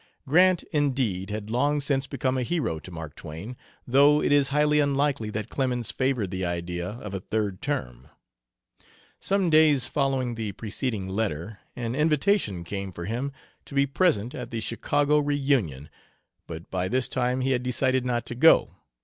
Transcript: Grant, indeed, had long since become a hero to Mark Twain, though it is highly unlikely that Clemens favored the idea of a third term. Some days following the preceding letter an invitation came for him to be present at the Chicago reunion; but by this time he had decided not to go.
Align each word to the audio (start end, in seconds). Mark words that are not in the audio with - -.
Grant, 0.27 0.63
indeed, 0.71 1.29
had 1.29 1.51
long 1.51 1.79
since 1.79 2.07
become 2.07 2.35
a 2.35 2.41
hero 2.41 2.79
to 2.79 2.89
Mark 2.89 3.15
Twain, 3.15 3.55
though 3.85 4.19
it 4.19 4.31
is 4.31 4.47
highly 4.47 4.79
unlikely 4.79 5.29
that 5.29 5.49
Clemens 5.51 5.91
favored 5.91 6.31
the 6.31 6.43
idea 6.43 6.89
of 6.89 7.13
a 7.13 7.19
third 7.19 7.61
term. 7.61 8.07
Some 9.19 9.51
days 9.51 9.85
following 9.85 10.33
the 10.33 10.53
preceding 10.53 11.07
letter 11.07 11.59
an 11.75 11.93
invitation 11.93 12.63
came 12.63 12.91
for 12.91 13.05
him 13.05 13.31
to 13.65 13.75
be 13.75 13.85
present 13.85 14.33
at 14.33 14.49
the 14.49 14.59
Chicago 14.59 15.19
reunion; 15.19 15.87
but 16.47 16.71
by 16.71 16.87
this 16.87 17.07
time 17.07 17.41
he 17.41 17.51
had 17.51 17.61
decided 17.61 18.03
not 18.03 18.25
to 18.25 18.33
go. 18.33 18.77